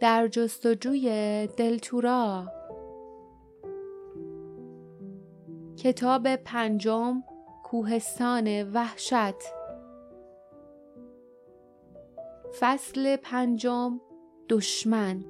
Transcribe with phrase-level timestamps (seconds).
[0.00, 2.46] در جستجوی دلتورا.
[5.76, 7.22] کتاب پنجم
[7.64, 9.34] کوهستان وحشت.
[12.60, 14.00] فصل پنجم
[14.48, 15.24] دشمن.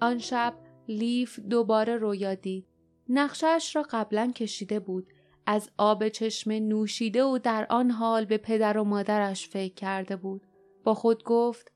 [0.00, 0.54] آن شب
[0.88, 2.67] لیف دوباره رویا دید.
[3.08, 5.06] نقشش را قبلا کشیده بود.
[5.46, 10.46] از آب چشم نوشیده و در آن حال به پدر و مادرش فکر کرده بود.
[10.84, 11.72] با خود گفت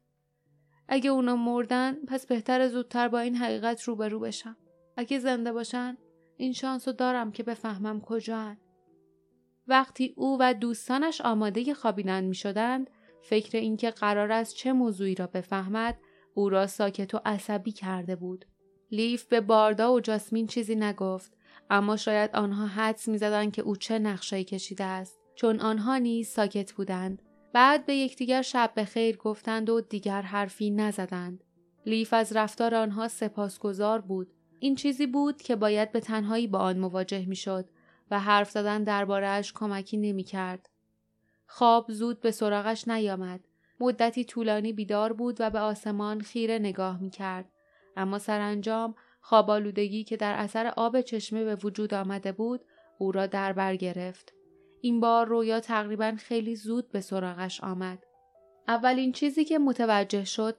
[0.89, 4.57] اگه اونا مردن پس بهتر زودتر با این حقیقت روبرو بشم.
[4.97, 5.97] اگه زنده باشن
[6.37, 8.57] این شانس رو دارم که بفهمم کجا
[9.67, 12.91] وقتی او و دوستانش آماده خوابیدن می شدند
[13.23, 15.99] فکر اینکه قرار است چه موضوعی را بفهمد
[16.35, 18.45] او را ساکت و عصبی کرده بود.
[18.93, 21.33] لیف به باردا و جاسمین چیزی نگفت
[21.71, 25.21] اما شاید آنها حدس می‌زدند که او چه نقشایی کشیده است.
[25.35, 27.23] چون آنها نیز ساکت بودند.
[27.53, 31.45] بعد به یکدیگر شب به خیر گفتند و دیگر حرفی نزدند.
[31.87, 34.33] لیف از رفتار آنها سپاسگزار بود.
[34.59, 37.69] این چیزی بود که باید به تنهایی با آن مواجه می‌شد
[38.11, 40.69] و حرف زدن دربارهاش کمکی نمی‌کرد.
[41.47, 43.41] خواب زود به سراغش نیامد.
[43.81, 47.52] مدتی طولانی بیدار بود و به آسمان خیره نگاه می کرد.
[47.97, 52.61] اما سرانجام خوابالودگی که در اثر آب چشمه به وجود آمده بود
[52.99, 54.33] او را در بر گرفت.
[54.81, 58.07] این بار رویا تقریبا خیلی زود به سراغش آمد.
[58.69, 60.57] اولین چیزی که متوجه شد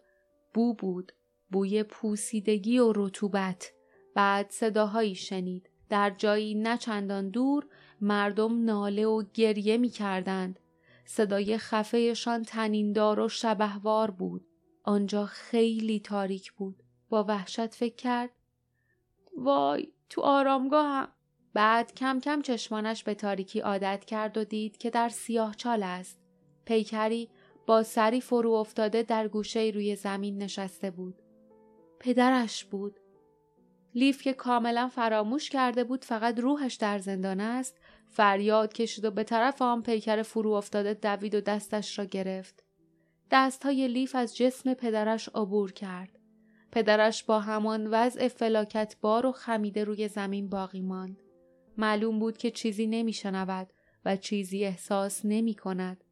[0.54, 1.12] بو بود.
[1.52, 3.74] بوی پوسیدگی و رطوبت.
[4.16, 5.70] بعد صداهایی شنید.
[5.90, 7.66] در جایی نه چندان دور
[8.02, 10.60] مردم ناله و گریه می کردند.
[11.06, 14.46] صدای خفهشان تنیندار و شبهوار بود.
[14.84, 16.83] آنجا خیلی تاریک بود.
[17.14, 18.30] با وحشت فکر کرد.
[19.38, 21.08] وای تو آرامگاهم.
[21.54, 26.20] بعد کم کم چشمانش به تاریکی عادت کرد و دید که در سیاه چال است.
[26.66, 27.30] پیکری
[27.68, 31.22] با سری فرو افتاده در گوشه روی زمین نشسته بود.
[32.00, 33.00] پدرش بود.
[33.96, 37.78] لیف که کاملا فراموش کرده بود فقط روحش در زندان است
[38.10, 42.64] فریاد کشید و به طرف آن پیکر فرو افتاده دوید و دستش را گرفت.
[43.32, 46.23] دستهای لیف از جسم پدرش عبور کرد.
[46.74, 51.22] پدرش با همان وضع فلاکت بار و خمیده روی زمین باقی ماند.
[51.78, 53.74] معلوم بود که چیزی نمیشنود
[54.06, 56.04] و چیزی احساس نمی کند.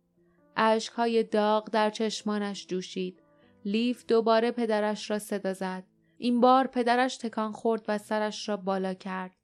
[0.57, 3.23] عشقهای داغ در چشمانش جوشید.
[3.65, 5.83] لیف دوباره پدرش را صدا زد.
[6.17, 9.35] این بار پدرش تکان خورد و سرش را بالا کرد.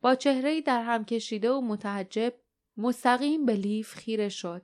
[0.00, 2.34] با چهره در هم کشیده و متعجب
[2.76, 4.62] مستقیم به لیف خیره شد.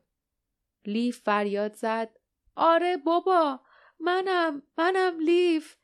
[0.86, 2.10] لیف فریاد زد
[2.56, 3.60] آره بابا
[4.00, 5.76] منم منم لیف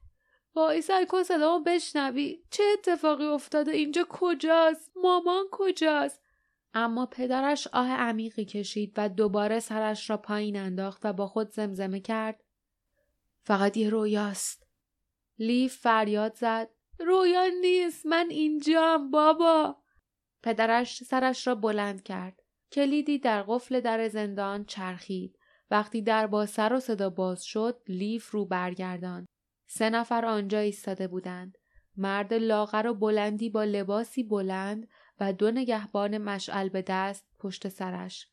[0.54, 2.42] وای سعی کن صدامو بشنوی.
[2.50, 6.20] چه اتفاقی افتاده؟ اینجا کجاست؟ مامان کجاست؟
[6.74, 12.00] اما پدرش آه عمیقی کشید و دوباره سرش را پایین انداخت و با خود زمزمه
[12.00, 12.44] کرد.
[13.42, 14.66] فقط یه رویاست.
[15.38, 16.70] لیف فریاد زد.
[16.98, 18.06] رویا نیست.
[18.06, 19.76] من اینجام بابا.
[20.42, 22.42] پدرش سرش را بلند کرد.
[22.72, 25.38] کلیدی در قفل در زندان چرخید.
[25.70, 29.26] وقتی در با سر و صدا باز شد لیف رو برگردان
[29.66, 31.58] سه نفر آنجا ایستاده بودند
[31.96, 34.88] مرد لاغر و بلندی با لباسی بلند
[35.20, 38.28] و دو نگهبان مشعل به دست پشت سرش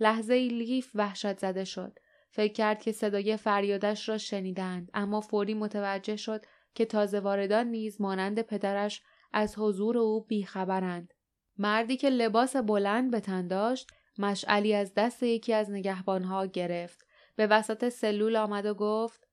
[0.00, 1.98] لحظه ای لیف وحشت زده شد
[2.30, 6.44] فکر کرد که صدای فریادش را شنیدند اما فوری متوجه شد
[6.74, 11.14] که تازه واردان نیز مانند پدرش از حضور او بیخبرند.
[11.58, 17.06] مردی که لباس بلند به تن داشت مشعلی از دست یکی از نگهبانها گرفت.
[17.36, 19.25] به وسط سلول آمد و گفت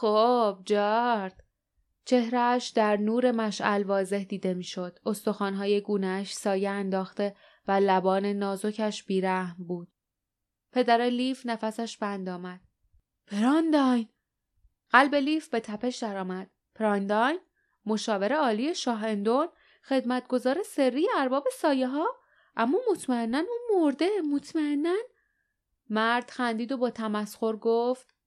[0.00, 1.44] خب جارد.
[2.04, 4.98] چهرهش در نور مشعل واضح دیده می‌شد.
[5.06, 7.36] استخوانهای گونهش سایه انداخته
[7.68, 9.88] و لبان نازکش بیرحم بود.
[10.72, 12.60] پدر لیف نفسش بند آمد.
[13.32, 14.08] برانداین
[14.90, 17.38] قلب لیف به تپش درآمد پرانداین
[17.86, 19.48] مشاور عالی شاهندون
[19.84, 22.06] خدمتگزار سری ارباب سایه ها
[22.56, 24.96] اما مطمئنا اون مرده مطمئنا
[25.90, 28.19] مرد خندید و با تمسخر گفت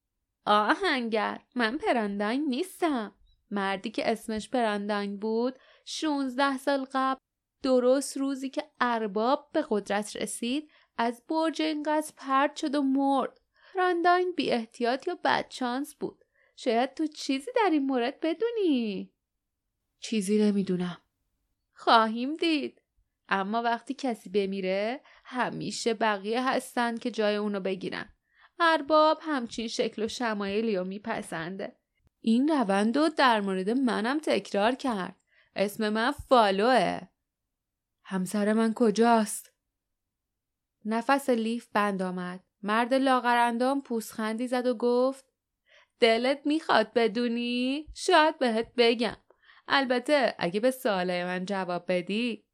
[0.46, 3.16] آهنگر من پرانداین نیستم.
[3.52, 7.20] مردی که اسمش پرانداین بود 16 سال قبل
[7.64, 13.40] درست روزی که ارباب به قدرت رسید از برج اینقدر پرد شد و مرد.
[13.74, 16.26] پرانداین بی احتیاط یا بدچانس بود.
[16.56, 19.14] شاید تو چیزی در این مورد بدونی؟
[20.00, 20.98] چیزی نمی‌دونم.
[21.74, 22.82] خواهیم دید.
[23.30, 28.10] اما وقتی کسی بمیره همیشه بقیه هستن که جای اونو بگیرن.
[28.64, 31.76] ارباب همچین شکل و شمایلی رو میپسنده
[32.22, 35.16] این روند رو در مورد منم تکرار کرد
[35.56, 37.02] اسم من فالوه
[38.04, 39.54] همسر من کجاست؟
[40.86, 42.44] نفس لیف بند آمد.
[42.62, 45.26] مرد لاغرندام پوسخندی زد و گفت
[46.00, 49.18] دلت می‌خواد بدونی؟ شاید بهت بگم.
[49.68, 52.46] البته اگه به سوالای من جواب بدی.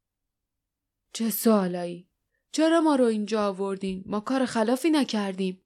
[1.12, 2.08] چه سوالایی؟
[2.52, 5.59] چرا ما رو اینجا آوردین؟ ما کار خلافی نکردیم.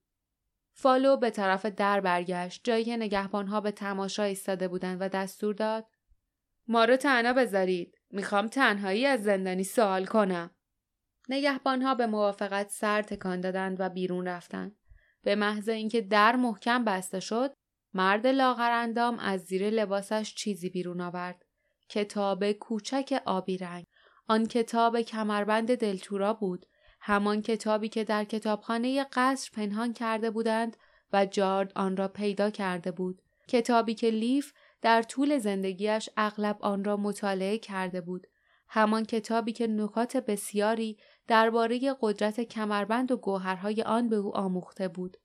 [0.76, 5.86] فالو به طرف در برگشت جایی که نگهبانها به تماشا ایستاده بودند و دستور داد.
[6.68, 7.98] ما رو تنها بذارید.
[8.10, 10.50] می‌خوام تنهایی از زندانی سوال کنم.
[11.28, 14.76] نگهبانها به موافقت سر تکان دادند و بیرون رفتند.
[15.22, 17.54] به محض اینکه در محکم بسته شد
[17.94, 21.44] مرد لاغرندام از زیر لباسش چیزی بیرون آورد.
[21.88, 23.86] کتاب کوچک آبی رنگ.
[24.28, 26.66] آن کتاب کمربند دلتورا بود.
[27.06, 30.76] همان کتابی که در کتابخانه قصر پنهان کرده بودند
[31.12, 33.22] و جارد آن را پیدا کرده بود.
[33.48, 34.52] کتابی که لیف
[34.82, 38.26] در طول زندگیش اغلب آن را مطالعه کرده بود.
[38.68, 45.16] همان کتابی که نکات بسیاری درباره قدرت کمربند و گوهرهای آن به او آموخته بود.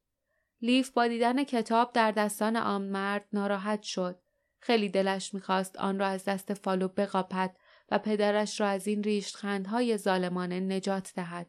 [0.61, 4.19] لیف با دیدن کتاب در دستان آن مرد ناراحت شد.
[4.59, 7.55] خیلی دلش می‌خواست آن را از دست فالو بقاپد
[7.91, 11.47] و پدرش را از این ریشتخندهای ظالمانه نجات دهد.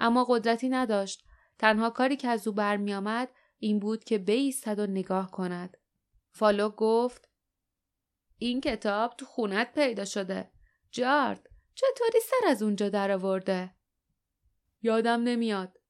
[0.00, 1.24] اما قدرتی نداشت.
[1.58, 5.76] تنها کاری که از او برمیآمد این بود که بایستد و نگاه کند.
[6.30, 7.28] فالو گفت
[8.38, 10.50] این کتاب تو خونت پیدا شده.
[10.90, 13.74] جارد چطوری سر از اونجا درآورده؟
[14.82, 15.80] یادم نمیاد.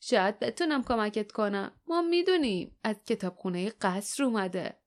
[0.00, 1.80] شاید بتونم کمکت کنم.
[1.86, 4.80] ما می‌دونیم از کتابخونه قصر اومده.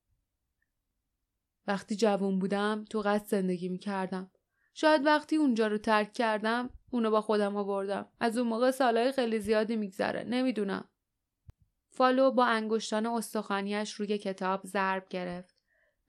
[1.67, 4.31] وقتی جوان بودم تو قصر زندگی می‌کردم.
[4.73, 8.07] شاید وقتی اونجا رو ترک کردم اونو با خودم آوردم.
[8.19, 10.23] از اون موقع سالهای خیلی زیادی میگذره.
[10.23, 10.89] نمی‌دونم.
[11.89, 15.55] فالو با انگشتان استخوانیش روی کتاب ضرب گرفت.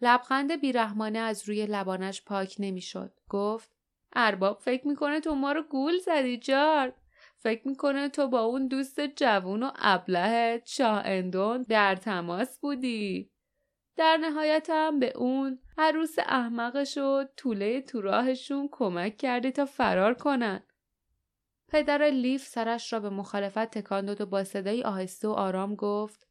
[0.00, 3.12] لبخند بیرحمانه از روی لبانش پاک نمی‌شد.
[3.28, 3.70] گفت
[4.12, 6.92] ارباب فکر می‌کنه تو ما رو گول زدی جار
[7.36, 13.30] فکر می‌کنه تو با اون دوست جوون و ابلهت شاه اندون در تماس بودی.
[13.96, 20.14] در نهایت هم به اون عروس احمقش و طوله تو راهشون کمک کردی تا فرار
[20.14, 20.62] کنن.
[21.68, 26.28] پدر لیف سرش را به مخالفت تکان داد و با صدایی آهسته و آرام گفت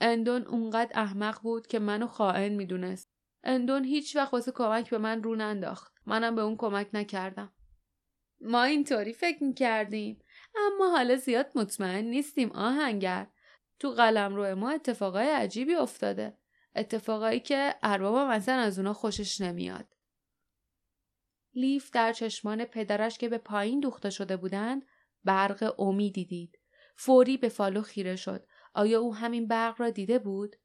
[0.00, 3.10] اندون اونقدر احمق بود که منو خائن می‌دونست.
[3.44, 5.92] اندون هیچ وقت واسه کمک به من رو ننداخت.
[6.06, 7.52] منم به اون کمک نکردم.
[8.40, 10.22] ما اینطوری فکر می‌کردیم.
[10.54, 13.26] اما حالا زیاد مطمئن نیستیم آهنگر.
[13.78, 16.38] تو قلم رو ما اتفاقای عجیبی افتاده.
[16.76, 19.97] اتفاقایی که اربابم اصلا از اونا خوشش نمیاد.
[21.58, 24.86] لیف در چشمان پدرش که به پایین دوخته شده بودند
[25.24, 26.58] برق امیدی دید.
[26.96, 28.46] فوری به فالو خیره شد.
[28.74, 30.56] آیا او همین برق را دیده بود؟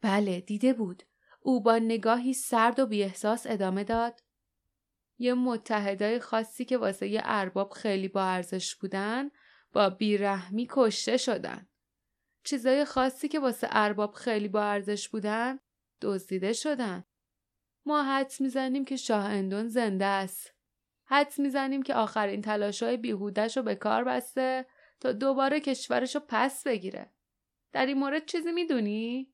[0.00, 1.02] بله دیده بود.
[1.40, 4.20] او با نگاهی سرد و بیاحساس ادامه داد.
[5.18, 9.30] یه متحدای خاصی که واسه یه ارباب خیلی با ارزش بودن
[9.72, 11.68] با بیرحمی کشته شدن.
[12.44, 15.58] چیزای خاصی که واسه ارباب خیلی با ارزش بودن
[16.00, 17.04] دزدیده شدن.
[17.88, 20.54] ما حدس می‌زنیم که شاه اندون زنده است.
[21.04, 24.66] حدس می‌زنیم که آخرین تلاشای بیهودش رو به کار بسته
[25.00, 27.10] تا دوباره کشورش رو پس بگیره.
[27.72, 29.32] در این مورد چیزی می‌دونی؟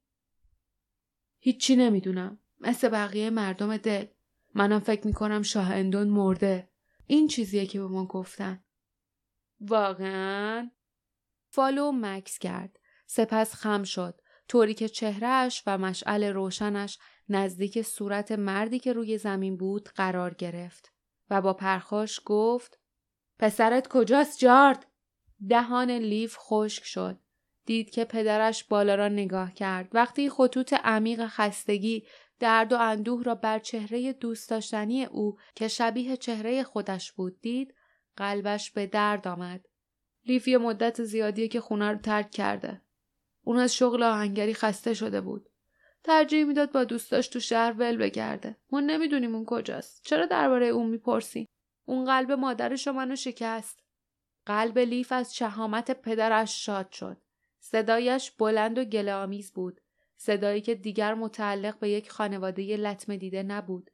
[1.39, 2.39] هیچی نمی‌دونم.
[2.61, 4.06] مثل بقیه مردم دل.
[4.55, 6.69] منم فکر می‌کنم شاه اندون مرده.
[7.06, 8.65] این چیزیه که به ما گفتن.
[9.61, 10.70] واقعا؟
[11.49, 12.81] فالو مکس کرد.
[13.06, 19.57] سپس خم شد طوری که چهرهش و مشعل روشنش نزدیک صورت مردی که روی زمین
[19.57, 20.93] بود قرار گرفت
[21.31, 22.79] و با پرخاش گفت
[23.39, 24.87] پسرت کجاست جارد؟
[25.49, 27.19] دهان لیف خشک شد.
[27.67, 29.89] دید که پدرش بالا را نگاه کرد.
[29.93, 32.07] وقتی خطوط عمیق خستگی
[32.39, 37.75] درد و اندوه را بر چهره دوست داشتنی او که شبیه چهره خودش بود دید
[38.17, 39.65] قلبش به درد آمد.
[40.27, 42.83] لیف یه مدت زیادیه که خونه رو ترک کرده.
[43.43, 45.51] اون از شغل آهنگری خسته شده بود.
[46.05, 48.56] ترجیح می‌داد با دوستاش تو شهر ول بگرده.
[48.70, 50.01] ما نمی‌دونیم اون کجاست.
[50.05, 51.49] چرا درباره اون می‌پرسی؟
[51.84, 53.81] اون قلب مادرش منو شکست.
[54.46, 57.17] قلب لیف از شهامت پدرش شاد شد.
[57.61, 59.81] صدایش بلند و گله بود.
[60.17, 63.91] صدایی که دیگر متعلق به یک خانواده لطمه دیده نبود.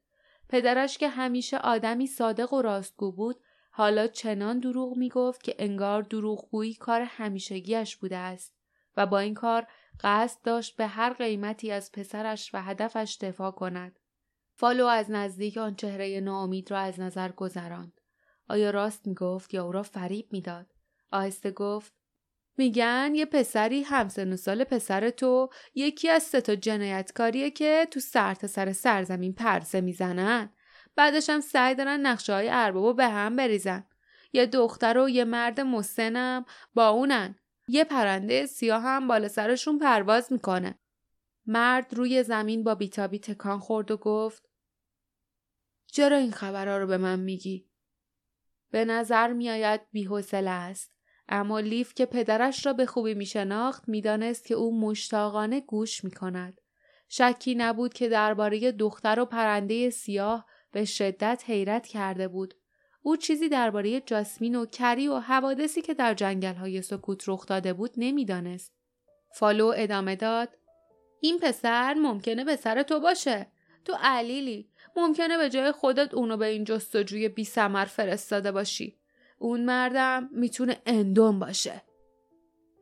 [0.48, 3.40] پدرش که همیشه آدمی صادق و راستگو بود
[3.70, 8.54] حالا چنان دروغ می‌گفت که انگار دروغگویی کار همیشگیش بوده است.
[8.96, 9.66] و با این کار
[10.04, 13.98] قصد داشت به هر قیمتی از پسرش و هدفش دفاع کند.
[14.56, 18.00] فالو از نزدیک آن چهره ناامید را از نظر گذراند.
[18.48, 20.66] آیا راست می‌گفت یا او را فریب می‌داد؟
[21.10, 21.94] آهسته گفت
[22.56, 28.00] میگن یه پسری همسن و سال پسر تو یکی از سه تا جنایتکاریه که تو
[28.00, 30.52] سرت سر سرزمین پرسه می‌زنن.
[30.96, 33.84] بعدش هم سعی دارن نقشه های به هم بریزن
[34.32, 37.39] یه دختر و یه مرد مسنم با اونن
[37.72, 40.78] یه پرنده سیاه هم بالا سرشون پرواز می‌کنه.
[41.46, 44.48] مرد روی زمین با بیتابی تکان خورد و گفت
[45.86, 47.70] چرا این خبرها رو به من میگی؟
[48.70, 50.92] به نظر میآید بیحوصله است
[51.28, 56.60] اما لیف که پدرش را به خوبی میشناخت می‌دانست که او مشتاقانه گوش می‌کند.
[57.08, 62.54] شکی نبود که درباره دختر و پرنده سیاه به شدت حیرت کرده بود.
[63.02, 67.72] او چیزی درباره جاسمین و کری و حوادثی که در جنگل های سکوت رخ داده
[67.72, 68.72] بود نمی‌دانست.
[69.34, 70.48] فالو ادامه داد
[71.20, 73.46] این پسر ممکنه به سر تو باشه.
[73.84, 74.68] تو علیلی.
[74.96, 78.96] ممکنه به جای خودت اونو به این جستجوی بی سمر فرستاده باشی.
[79.38, 81.82] اون مرد هم می‌تونه اندون باشه.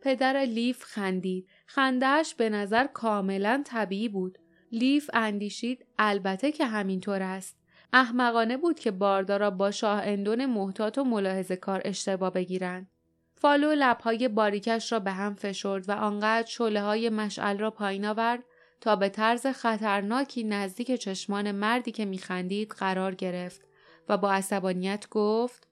[0.03, 1.49] پدر لیف خندید.
[1.67, 4.39] خندهش به نظر کاملا طبیعی بود.
[4.73, 7.58] لیف اندیشید البته که همینطور است.
[7.93, 12.91] احمقانه بود که باردارا با شاه اندون محتاط و ملاحظه کار اشتباه بگیرند.
[13.35, 18.45] فالو لبهای باریکش را به هم فشرد و آنقدر شعله های مشعل را پایین آورد
[18.81, 23.61] تا به طرز خطرناکی نزدیک چشمان مردی که میخندید قرار گرفت
[24.09, 25.69] و با عصبانیت گفت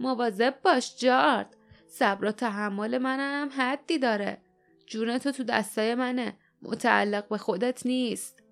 [0.00, 1.56] مواظب باش جارد
[1.88, 4.38] صبر و تحمل منم حدی داره.
[4.86, 8.42] جونتو تو دستای منه متعلق به خودت نیست.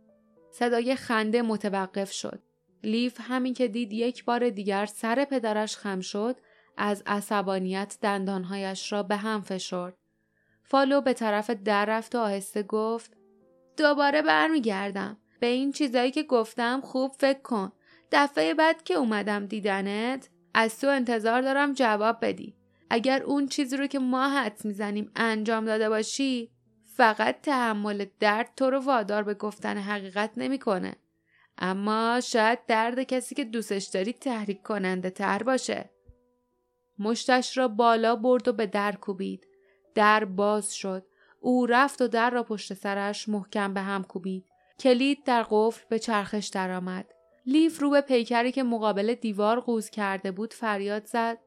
[0.51, 2.43] صدای خنده متوقف شد.
[2.85, 6.37] لیف همین که دید یک بار دیگر سر پدرش خم شد
[6.77, 9.95] از عصبانیت دندانهایش را به هم فشرد.
[10.63, 13.17] فالو به طرف در رفت و آهسته گفت
[13.77, 15.17] دوباره برمیگردم.
[15.41, 17.73] به این چیزایی که گفتم خوب فکر کن.
[18.13, 22.55] دفعه بعد که اومدم دیدنت از تو انتظار دارم جواب بدی.
[22.91, 26.51] اگر اون چیزی رو که ما حد می‌زنیم انجام داده باشی
[26.85, 30.97] فقط تحمل درد تو رو وادار به گفتن حقیقت نمی‌کنه.
[31.59, 35.91] اما شاید درد کسی که دوستش داری تحریک کننده تر باشه.
[36.99, 39.47] مشتش را بالا برد و به در کوبید.
[39.95, 41.07] در باز شد.
[41.41, 44.45] او رفت و در را پشت سرش محکم به هم کوبید.
[44.81, 47.15] کلید در قفل به چرخش درآمد.
[47.47, 51.39] لیف رو به پیکری که مقابل دیوار قوز کرده بود فریاد زد.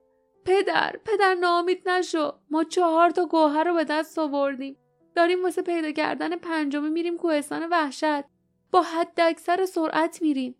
[0.45, 2.31] پدر، پدر نامید نشو.
[2.49, 4.77] ما چهار تا گوهر رو به دست آوردیم.
[5.15, 8.23] داریم واسه پیدا کردن پنجمی میریم کوهستان وحشت.
[8.71, 10.55] با حد اکثر سرعت میریم.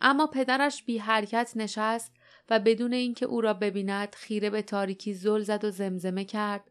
[0.00, 2.12] اما پدرش بی حرکت نشست
[2.50, 6.70] و بدون اینکه او را ببیند خیره به تاریکی زل زد و زمزمه کرد.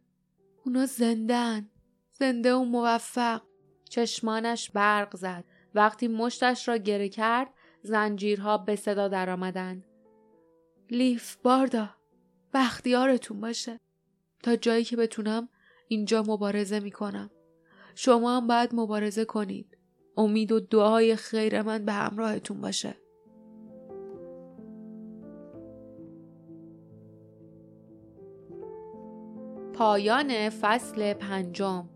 [0.65, 1.69] اونا زندن.
[2.11, 3.41] زنده و موفق.
[3.89, 5.43] چشمانش برق زد.
[5.75, 9.85] وقتی مشتش را گره کرد زنجیرها به صدا درآمدند.
[10.89, 11.89] لیف باردا
[12.53, 13.79] بختیارتون باشه.
[14.43, 15.49] تا جایی که بتونم
[15.87, 17.29] اینجا مبارزه می‌کنم.
[17.95, 19.77] شما هم باید مبارزه کنید.
[20.17, 22.95] امید و دعای خیر من به همراهتون باشه.
[29.73, 31.89] پایان فصل پنجم.